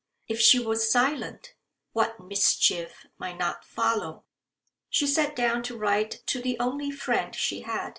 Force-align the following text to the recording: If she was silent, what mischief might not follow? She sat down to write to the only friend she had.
If 0.27 0.41
she 0.41 0.57
was 0.59 0.91
silent, 0.91 1.53
what 1.93 2.19
mischief 2.19 3.05
might 3.19 3.37
not 3.37 3.63
follow? 3.63 4.23
She 4.89 5.05
sat 5.05 5.35
down 5.35 5.61
to 5.65 5.77
write 5.77 6.23
to 6.25 6.41
the 6.41 6.57
only 6.59 6.89
friend 6.89 7.35
she 7.35 7.61
had. 7.61 7.89